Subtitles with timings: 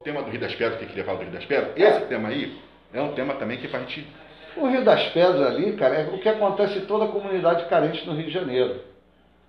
[0.00, 2.06] O tema do Rio das Pedras, que eu queria falar do Rio das Pedras, esse
[2.06, 2.58] tema aí
[2.90, 4.06] é um tema também que para a gente.
[4.56, 8.06] O Rio das Pedras ali, cara, é o que acontece em toda a comunidade carente
[8.06, 8.80] no Rio de Janeiro.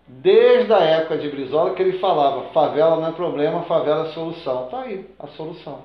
[0.06, 4.66] Desde a época de Brizola que ele falava, favela não é problema, favela é solução.
[4.66, 5.84] Está aí a solução.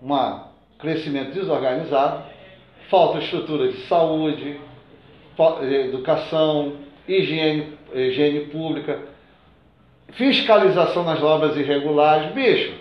[0.00, 0.40] Um
[0.78, 2.22] crescimento desorganizado,
[2.88, 4.60] falta de estrutura de saúde,
[5.88, 6.76] educação,
[7.08, 9.00] higiene, higiene pública,
[10.12, 12.32] fiscalização nas obras irregulares.
[12.32, 12.79] Bicho,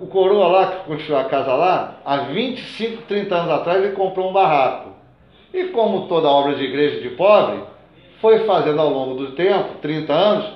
[0.00, 4.30] o coroa lá que construiu a casa lá, há 25, 30 anos atrás ele comprou
[4.30, 4.90] um barraco.
[5.52, 7.60] E como toda obra de igreja de pobre,
[8.20, 10.52] foi fazendo ao longo do tempo, 30 anos,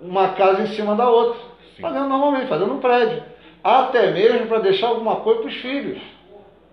[0.00, 1.40] uma casa em cima da outra.
[1.76, 1.82] Sim.
[1.82, 3.22] Fazendo normalmente, fazendo um prédio.
[3.64, 6.00] Até mesmo para deixar alguma coisa para os filhos.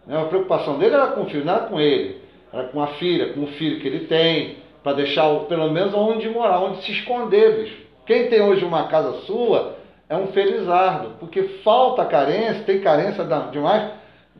[0.05, 2.21] Né, a preocupação dele era com o filho, não era com ele.
[2.51, 6.29] Era com a filha, com o filho que ele tem, para deixar pelo menos onde
[6.29, 7.85] morar, onde se esconder, bicho.
[8.05, 9.75] Quem tem hoje uma casa sua,
[10.07, 13.91] é um felizardo, porque falta carência, tem carência demais,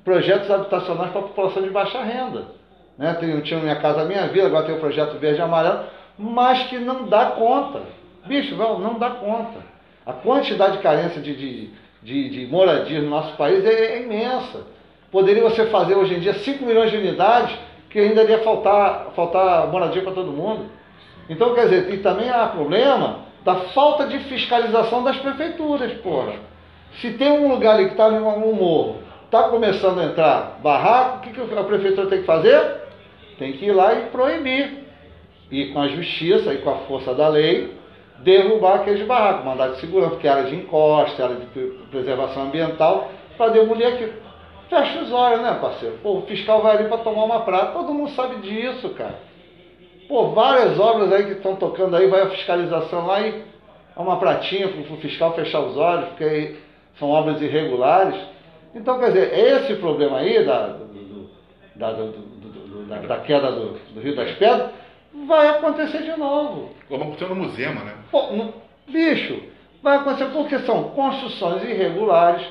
[0.03, 2.45] projetos habitacionais para a população de baixa renda.
[2.97, 3.13] Né?
[3.15, 5.85] Tem, tinha Minha Casa Minha Vida, agora tem o projeto Verde e Amarelo,
[6.17, 7.81] mas que não dá conta.
[8.25, 9.59] Bicho, não, não dá conta.
[10.05, 11.69] A quantidade de carência de, de,
[12.03, 14.61] de, de moradia no nosso país é, é, imensa.
[15.11, 17.57] Poderia você fazer hoje em dia 5 milhões de unidades
[17.89, 20.65] que ainda iria faltar, faltar moradia para todo mundo.
[21.29, 26.33] Então, quer dizer, e também há problema da falta de fiscalização das prefeituras, porra.
[26.99, 31.21] Se tem um lugar ali que está no morro, está começando a entrar barraco, o
[31.21, 32.81] que, que a prefeitura tem que fazer?
[33.37, 34.85] Tem que ir lá e proibir.
[35.51, 37.71] E com a justiça e com a força da lei,
[38.19, 41.45] derrubar aqueles barracos, mandar de segurança, porque é área de encosta, área de
[41.91, 44.13] preservação ambiental, para demolir aquilo.
[44.69, 45.99] Fecha os olhos, né, parceiro?
[46.01, 49.19] Pô, o fiscal vai ali para tomar uma prata, todo mundo sabe disso, cara.
[50.07, 53.43] Pô, várias obras aí que estão tocando aí, vai a fiscalização lá e
[53.95, 56.55] é uma pratinha para o fiscal fechar os olhos, porque
[56.99, 58.15] são obras irregulares.
[58.73, 61.29] Então, quer dizer, esse problema aí da, do,
[61.75, 64.71] da, do, do, da, da, queda do, Rio das Pedras
[65.25, 66.71] vai acontecer de novo.
[66.89, 67.93] Como aconteceu no Musema, né?
[68.11, 68.53] Pô, no,
[68.87, 69.41] bicho,
[69.81, 72.45] vai acontecer porque são construções irregulares,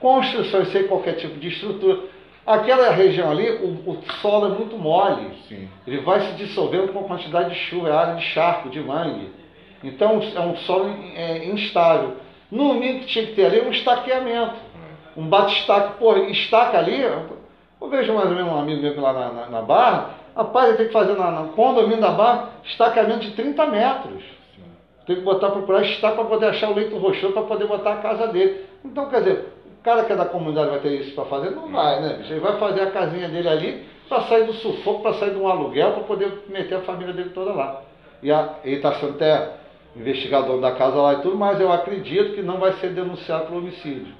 [0.00, 2.00] construções sem qualquer tipo de estrutura.
[2.46, 5.30] Aquela região ali, o, o solo é muito mole.
[5.48, 5.68] Sim.
[5.86, 9.32] Ele vai se dissolvendo com a quantidade de chuva, é área de charco, de mangue.
[9.82, 12.14] Então é um solo é, instável.
[12.50, 14.54] No mínimo que tinha que ter ali é um estaqueamento.
[15.16, 15.98] Um bate-estaque.
[15.98, 19.62] Pô, estaca ali, eu vejo mais ou menos um amigo meu lá na, na, na
[19.62, 24.22] Barra, rapaz, ele tem que fazer na, no condomínio da Barra estaqueamento de 30 metros.
[25.06, 27.96] Tem que botar, procurar estaca para poder achar o leito rochoso para poder botar a
[27.96, 28.64] casa dele.
[28.84, 29.55] Então, quer dizer,
[29.86, 31.50] cara que é da comunidade vai ter isso para fazer?
[31.50, 32.32] Não vai, né, bicho?
[32.32, 35.46] Ele vai fazer a casinha dele ali para sair do sufoco, para sair de um
[35.46, 37.82] aluguel, para poder meter a família dele toda lá.
[38.20, 39.52] E a, ele está sendo até
[39.94, 43.58] investigador da casa lá e tudo, mas eu acredito que não vai ser denunciado por
[43.58, 44.12] homicídio.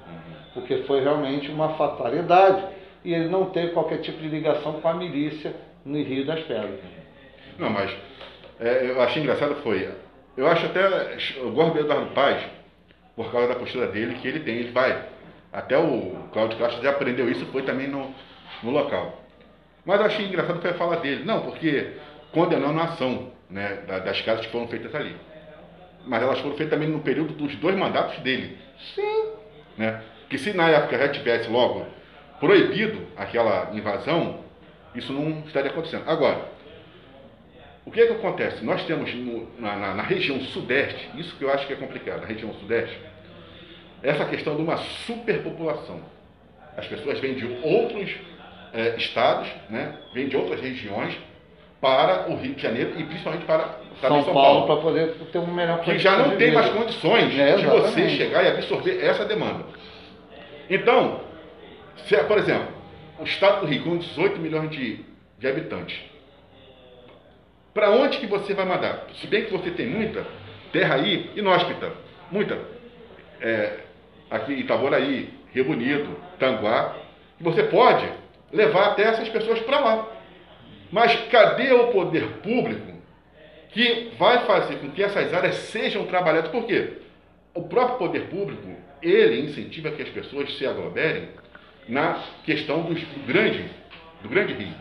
[0.53, 2.63] Porque foi realmente uma fatalidade
[3.03, 5.53] e ele não teve qualquer tipo de ligação com a milícia
[5.83, 6.79] no Rio das Pedras.
[7.59, 7.93] Não, mas
[8.57, 9.89] é, eu achei engraçado foi.
[10.37, 11.17] Eu acho até.
[11.37, 12.41] Eu gosto do Eduardo Paz,
[13.17, 14.55] por causa da postura dele, que ele tem.
[14.55, 15.16] Ele vai
[15.51, 18.13] até o Cláudio Castro já aprendeu isso, foi também no,
[18.63, 19.23] no local.
[19.85, 21.23] Mas eu achei engraçado foi a fala dele.
[21.23, 21.93] Não, porque
[22.31, 25.15] condenando a ação né, das casas que foram feitas ali.
[26.05, 28.57] Mas elas foram feitas também no período dos dois mandatos dele.
[28.93, 29.31] Sim.
[29.77, 30.01] Né?
[30.29, 31.85] Que se na época já tivesse logo
[32.39, 34.41] proibido aquela invasão,
[34.93, 36.03] isso não estaria acontecendo.
[36.07, 36.49] Agora,
[37.85, 38.65] o que é que acontece?
[38.65, 42.21] Nós temos no, na, na, na região sudeste, isso que eu acho que é complicado,
[42.21, 42.99] na região sudeste,
[44.03, 45.99] essa questão de uma superpopulação.
[46.75, 48.15] As pessoas vêm de outros
[48.73, 51.17] é, estados, né, vêm de outras regiões
[51.81, 55.37] para o Rio de Janeiro e principalmente para São, São, Paulo, Paulo para poder ter
[55.37, 59.25] um melhor Que já não tem mais condições é, de você chegar e absorver essa
[59.25, 59.63] demanda.
[60.69, 61.21] Então,
[62.05, 62.67] se, por exemplo,
[63.19, 65.05] o estado do Rio com 18 milhões de,
[65.37, 65.99] de habitantes,
[67.73, 69.05] para onde que você vai mandar?
[69.21, 70.25] Se bem que você tem muita
[70.71, 71.93] terra aí inóspita,
[72.31, 72.59] muita
[73.39, 73.79] é,
[74.29, 76.95] aqui em Itaboraí, Rio Bonito, Tanguá,
[77.39, 78.07] você pode
[78.51, 80.07] levar até essas pessoas para lá.
[80.91, 82.93] Mas cadê o poder público
[83.71, 86.49] que vai fazer com que essas áreas sejam trabalhadas?
[86.49, 86.93] Por quê?
[87.53, 88.67] O próprio poder público,
[89.01, 91.29] ele incentiva que as pessoas se aglomerem
[91.87, 92.95] na questão do,
[93.25, 93.65] grande,
[94.21, 94.73] do grande Rio,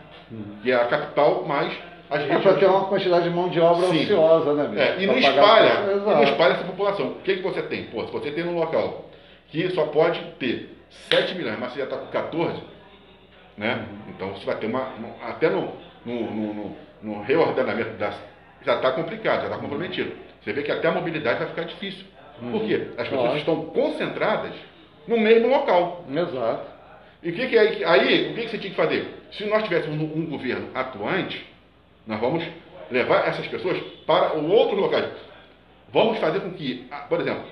[0.63, 1.77] que é a capital mais
[2.09, 4.05] as é para ter uma quantidade de mão de obra Sim.
[4.05, 4.97] ociosa, né?
[4.97, 7.09] É, e, não espalha, e não espalha essa população.
[7.09, 7.85] O que, que você tem?
[7.85, 9.11] Pô, se você tem um local
[9.49, 10.77] que só pode ter
[11.11, 12.63] 7 milhões, mas você já está com 14,
[13.57, 13.87] né?
[14.09, 14.93] Então você vai ter uma.
[15.23, 15.73] até no,
[16.05, 18.17] no, no, no reordenamento das.
[18.65, 20.13] Já está complicado, já está comprometido.
[20.43, 22.05] Você vê que até a mobilidade vai ficar difícil.
[22.41, 22.53] Uhum.
[22.53, 22.89] Por quê?
[22.97, 23.39] As pessoas claro.
[23.39, 24.53] estão concentradas
[25.07, 26.05] no mesmo local.
[26.11, 26.77] Exato.
[27.23, 29.09] E o que, que aí, aí, o que, que você tinha que fazer?
[29.33, 31.45] Se nós tivéssemos um, um governo atuante,
[32.07, 32.45] nós vamos
[32.91, 35.11] levar essas pessoas para outros locais.
[35.93, 37.45] Vamos fazer com que, ah, por exemplo,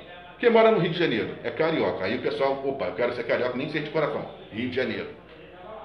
[0.44, 2.04] quem mora no Rio de Janeiro é carioca.
[2.04, 4.26] Aí o pessoal, opa, eu quero ser carioca, nem ser de coração.
[4.52, 5.08] Rio de Janeiro.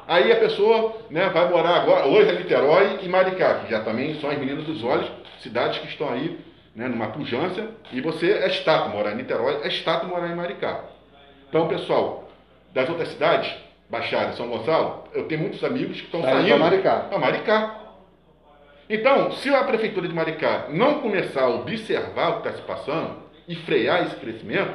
[0.06, 4.20] Aí a pessoa né, vai morar agora, hoje é Niterói e Maricá, que já também
[4.20, 5.10] são as meninas dos olhos,
[5.40, 6.38] cidades que estão aí
[6.76, 7.70] né, numa pujança.
[7.94, 10.84] E você é estátua morar em Niterói, é estátua morar em Maricá.
[11.48, 12.30] Então, pessoal,
[12.74, 13.50] das outras cidades,
[13.90, 16.96] Baixada, São Gonçalo, eu tenho muitos amigos que estão saindo para Maricá.
[16.98, 17.76] para Maricá.
[18.90, 23.29] Então, se a prefeitura de Maricá não começar a observar o que está se passando
[23.50, 24.72] e frear esse crescimento,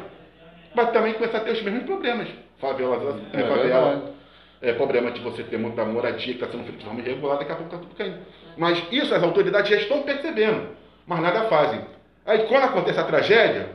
[0.75, 2.29] vai também começar a ter os mesmos problemas.
[2.61, 4.15] Favela, é, É favela,
[4.61, 7.53] é, problema de você ter muita moradia que está sendo feita de forma irregular, daqui
[7.53, 8.19] a pouco está tudo caindo.
[8.57, 10.69] Mas isso as autoridades já estão percebendo,
[11.07, 11.81] mas nada fazem.
[12.27, 13.69] Aí quando acontece a tragédia,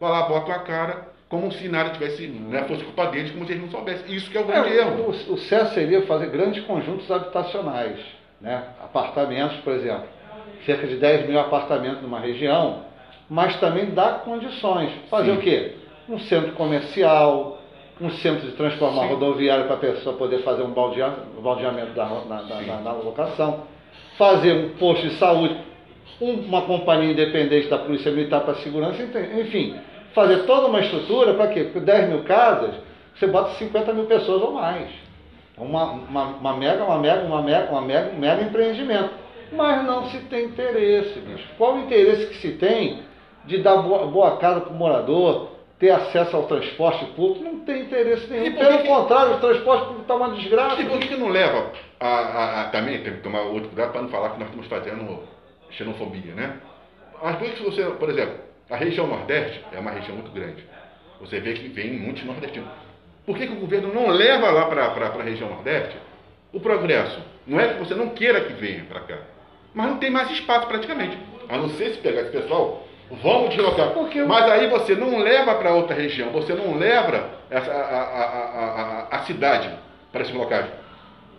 [0.00, 3.52] vai lá, bota a cara, como se nada tivesse, né, fosse culpa deles, como se
[3.52, 4.14] eles não soubessem.
[4.14, 5.02] Isso que é o grande É, erro.
[5.10, 7.98] o, o certo seria fazer grandes conjuntos habitacionais,
[8.40, 8.64] né?
[8.82, 10.06] apartamentos, por exemplo,
[10.64, 12.84] cerca de 10 mil apartamentos numa região,
[13.28, 14.90] mas também dar condições.
[15.10, 15.38] Fazer Sim.
[15.38, 15.72] o quê?
[16.08, 17.58] Um centro comercial,
[18.00, 19.08] um centro de transformar Sim.
[19.14, 23.64] rodoviário para a pessoa poder fazer um baldea- baldeamento da, na, na- locação,
[24.16, 25.56] fazer um posto de saúde,
[26.20, 29.02] um- uma companhia independente da Polícia Militar para segurança,
[29.38, 29.76] enfim,
[30.14, 31.64] fazer toda uma estrutura para quê?
[31.64, 32.74] Porque 10 mil casas,
[33.14, 34.88] você bota 50 mil pessoas ou mais.
[35.56, 39.10] Uma, uma, uma mega, uma mega, uma mega, uma mega, um mega empreendimento.
[39.50, 41.44] Mas não se tem interesse, bicho.
[41.58, 43.00] Qual o interesse que se tem
[43.48, 45.48] de dar boa, boa casa para o morador,
[45.78, 47.44] ter acesso ao transporte público?
[47.44, 48.52] Não tem interesse E nenhum.
[48.52, 50.80] por Pelo que contrário, o transporte público está uma desgraça.
[50.82, 54.02] E por que, não leva a, a- a- também tem que tomar outro cuidado para
[54.02, 55.22] não falar que nós estamos fazendo
[55.70, 56.56] xenofobia, né?
[57.22, 58.34] Mas por que que você, por exemplo,
[58.70, 60.64] a região Nordeste é uma região muito grande.
[61.20, 62.68] Você vê que vem muitos nordestinos.
[63.26, 65.96] Por que, que o governo não leva lá para a região Nordeste
[66.52, 67.20] o progresso?
[67.46, 69.18] Não é que você não queira que venha para cá,
[69.74, 71.18] mas não tem mais espaço praticamente.
[71.48, 73.90] A não ser se pegar esse pessoal, vamos deslocar.
[73.90, 79.06] Porque Mas aí você não leva para outra região, você não leva essa, a, a,
[79.10, 79.70] a, a, cidade
[80.12, 80.66] para esses locais.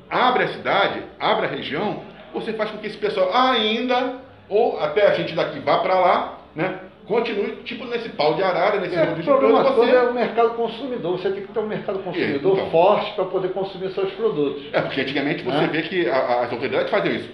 [0.10, 2.01] Abre a cidade, abre a região,
[2.33, 4.16] você faz com que esse pessoal ainda,
[4.48, 6.80] ou até a gente daqui vá para lá, né?
[7.07, 10.10] Continue, tipo nesse pau de arara, nesse É, mundo de problema produto, todo é você...
[10.10, 11.18] o mercado consumidor.
[11.18, 12.69] Você tem que ter um mercado consumidor Então.
[12.69, 14.63] forte para poder consumir seus produtos.
[14.72, 15.69] É, porque antigamente você Né?
[15.72, 17.30] vê que as autoridades faziam isso.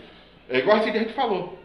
[0.50, 1.60] É igual assim que a gente falou.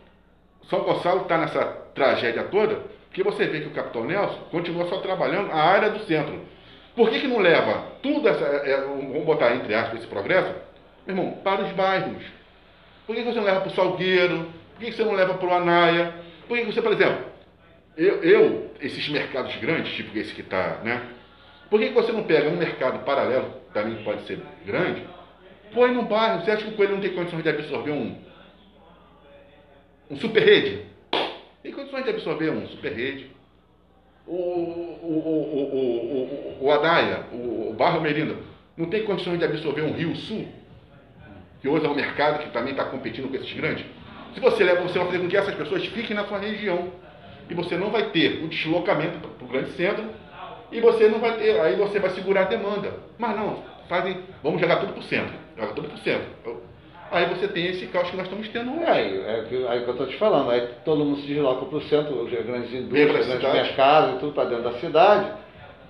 [0.69, 2.81] São Gonçalo está nessa tragédia toda,
[3.13, 6.41] que você vê que o Capitão Nelson continua só trabalhando a área do centro.
[6.95, 10.55] Por que, que não leva tudo essa, é, é, vamos botar entre aspas esse progresso,
[11.07, 12.23] meu irmão, para os bairros?
[13.07, 14.49] Por que, que você não leva para o Salgueiro?
[14.75, 16.15] Por que, que você não leva para o Anaia?
[16.47, 17.25] Por que, que você, por exemplo,
[17.97, 21.03] eu, eu, esses mercados grandes, tipo esse que está, né?
[21.69, 25.05] Por que, que você não pega um mercado paralelo, também pode ser grande,
[25.73, 26.45] põe no bairro?
[26.45, 28.17] Você acha que o coelho não tem condições de absorver um,
[30.11, 30.90] um super rede?
[31.71, 33.31] Tem condições de absorver um super rede.
[34.27, 38.35] O, o, o, o, o, Adaia, o, o Barro Merinda,
[38.77, 40.49] não tem condições de absorver um Rio Sul?
[41.61, 43.87] Que hoje é um mercado que também está competindo com esses grandes?
[44.35, 46.93] Se você leva, você vai fazer com que essas pessoas fiquem na sua região.
[47.49, 50.05] E você não vai ter o deslocamento para o grande centro.
[50.73, 52.95] E você não vai ter, aí você vai segurar a demanda.
[53.17, 55.35] Mas não, fazem, vamos jogar tudo para o centro.
[55.57, 56.63] Joga tudo para o centro.
[57.11, 58.85] Aí você tem esse caos que nós estamos tendo hoje.
[58.85, 60.51] É, aí, é, que- aí que eu estou te falando.
[60.51, 64.33] Aí todo mundo se desloca para o centro, as grandes indústrias, grandes mercados e tudo
[64.33, 65.31] para dentro da cidade,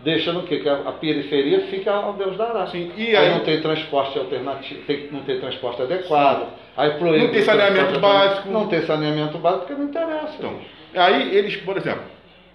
[0.02, 0.60] deixando o quê?
[0.60, 2.66] Que a, a periferia fica ao Deus dará.
[2.68, 6.48] Sim, e aí, aí- não tem transporte alternativo, tem, não tem transporte adequado.
[6.76, 8.48] Aí proíbe Não tem saneamento básico.
[8.48, 10.34] Não tem saneamento básico porque não interessa.
[10.38, 10.58] Então,
[10.94, 12.04] aí eles, por exemplo,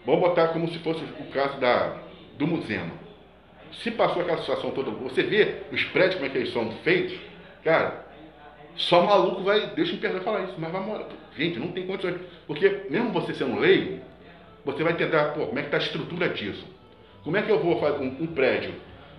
[0.06, 1.94] vamos botar como se fosse o caso da,
[2.38, 2.92] do Musema.
[3.84, 7.16] Se passou aquela situação toda, você vê os prédios como é que eles são feitos,
[7.64, 8.05] cara,
[8.76, 11.08] só maluco vai, deixa me perdoar falar isso, mas vai morar.
[11.38, 12.18] Gente, não tem condições.
[12.46, 14.00] Porque mesmo você sendo leigo,
[14.64, 16.66] você vai tentar, pô, como é que está a estrutura disso?
[17.24, 18.74] Como é que eu vou fazer um, um prédio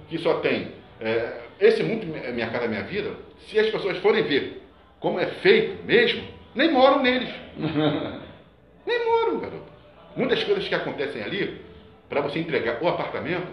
[0.09, 3.11] que só tem é, esse muito é minha casa minha vida?
[3.47, 4.63] Se as pessoas forem ver
[5.01, 6.23] como é feito mesmo,
[6.55, 7.33] nem moram neles.
[8.87, 9.73] Nem moram, garoto.
[10.17, 11.61] Muitas coisas que acontecem ali,
[12.09, 13.49] para você entregar o apartamento,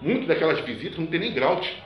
[0.00, 1.82] muitas daquelas visitas não tem nem grout.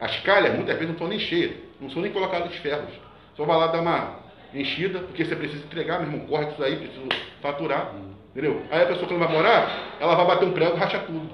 [0.00, 1.52] As calhas muitas vezes não estão nem cheias,
[1.84, 2.92] não são nem colocadas os ferros.
[3.36, 4.20] Só vai lá dar uma
[4.52, 7.08] enchida, porque você precisa entregar, meu irmão, corre disso aí, preciso
[7.40, 7.94] faturar.
[8.30, 8.62] Entendeu?
[8.70, 11.28] Aí a pessoa quando vai morar, ela vai bater um prego e racha tudo.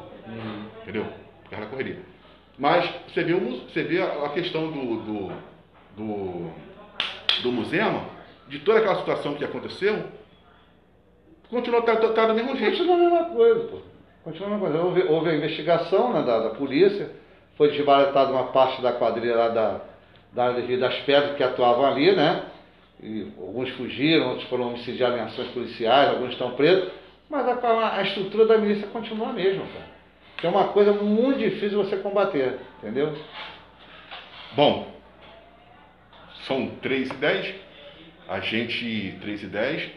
[0.83, 1.07] Entendeu?
[1.45, 1.99] Por causa da correria.
[2.59, 5.33] Mas você vê, você vê a questão do, do,
[5.97, 6.51] do,
[7.43, 8.03] do museu,
[8.49, 10.05] de toda aquela situação que aconteceu,
[11.49, 12.77] continua tá, tá do mesmo jeito.
[12.77, 13.79] Continua a mesma coisa, pô.
[14.25, 14.85] Continua a mesma coisa.
[14.85, 17.11] Houve, houve a investigação né, da, da polícia,
[17.57, 19.81] foi desbaratada uma parte da quadrilha lá da,
[20.33, 22.45] das Pedras que atuavam ali, né?
[23.03, 26.91] E alguns fugiram, outros foram homicidiados em ações policiais, alguns estão presos,
[27.29, 29.91] mas a, a estrutura da milícia continua a mesma, cara.
[30.37, 33.17] Que é uma coisa muito difícil você combater, entendeu?
[34.53, 34.93] Bom,
[36.47, 37.55] são 3 e 10,
[38.29, 39.91] a gente, 3 e 10,